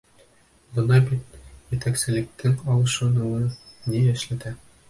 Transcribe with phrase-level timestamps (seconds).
[0.77, 1.35] Бына бит
[1.75, 3.47] етәкселектең алышыныуы
[3.93, 4.61] ни эшләтә.